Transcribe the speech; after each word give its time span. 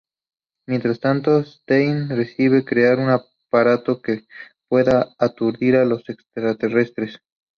Mientras 0.67 0.99
tanto, 0.99 1.43
Stein 1.43 2.07
decide 2.07 2.65
crear 2.65 2.97
un 2.97 3.09
aparato 3.11 4.01
que 4.01 4.25
pueda 4.67 5.13
aturdir 5.19 5.75
a 5.75 5.85
los 5.85 6.09
extraterrestres. 6.09 7.21